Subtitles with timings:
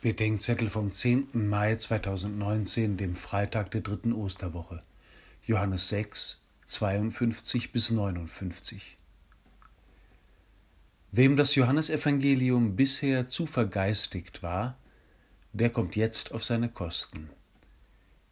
[0.00, 1.48] Bedenkzettel vom 10.
[1.48, 4.78] Mai 2019, dem Freitag der dritten Osterwoche.
[5.44, 8.96] Johannes 6, 52 bis 59.
[11.10, 14.78] Wem das Johannesevangelium bisher zu vergeistigt war,
[15.52, 17.28] der kommt jetzt auf seine Kosten.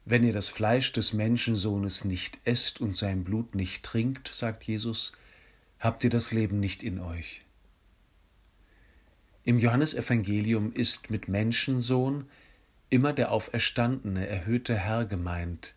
[0.05, 5.11] Wenn ihr das Fleisch des Menschensohnes nicht esst und sein Blut nicht trinkt, sagt Jesus,
[5.81, 7.43] habt ihr das Leben nicht in euch.
[9.47, 12.29] Im Johannesevangelium ist mit Menschensohn
[12.91, 15.73] immer der auferstandene, erhöhte Herr gemeint.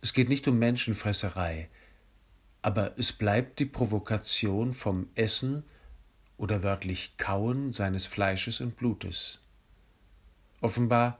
[0.00, 1.68] Es geht nicht um Menschenfresserei,
[2.62, 5.64] aber es bleibt die Provokation vom Essen
[6.36, 9.40] oder wörtlich Kauen seines Fleisches und Blutes.
[10.60, 11.18] Offenbar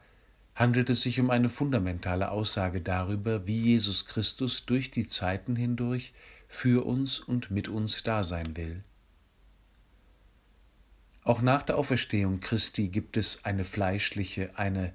[0.54, 6.12] handelt es sich um eine fundamentale Aussage darüber, wie Jesus Christus durch die Zeiten hindurch
[6.46, 8.84] für uns und mit uns da sein will.
[11.28, 14.94] Auch nach der Auferstehung Christi gibt es eine fleischliche, eine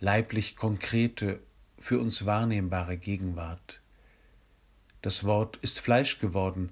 [0.00, 1.40] leiblich konkrete,
[1.78, 3.82] für uns wahrnehmbare Gegenwart.
[5.02, 6.70] Das Wort ist Fleisch geworden,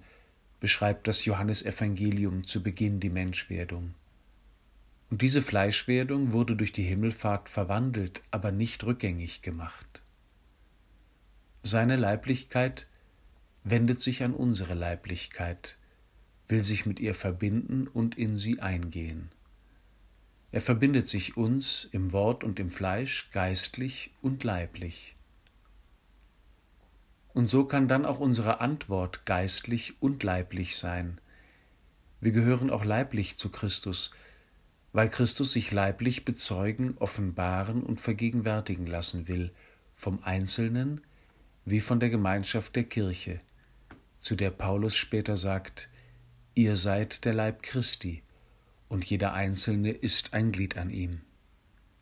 [0.61, 3.93] beschreibt das Johannesevangelium zu Beginn die Menschwerdung.
[5.11, 10.01] Und diese Fleischwerdung wurde durch die Himmelfahrt verwandelt, aber nicht rückgängig gemacht.
[11.63, 12.87] Seine Leiblichkeit
[13.63, 15.77] wendet sich an unsere Leiblichkeit,
[16.53, 19.31] will sich mit ihr verbinden und in sie eingehen.
[20.51, 25.15] Er verbindet sich uns im Wort und im Fleisch geistlich und leiblich.
[27.33, 31.19] Und so kann dann auch unsere Antwort geistlich und leiblich sein.
[32.21, 34.11] Wir gehören auch leiblich zu Christus,
[34.93, 39.53] weil Christus sich leiblich bezeugen, offenbaren und vergegenwärtigen lassen will,
[39.97, 41.01] vom Einzelnen
[41.65, 43.39] wie von der Gemeinschaft der Kirche,
[44.19, 45.89] zu der Paulus später sagt,
[46.55, 48.23] Ihr seid der Leib Christi,
[48.91, 51.23] und jeder Einzelne ist ein Glied an ihm.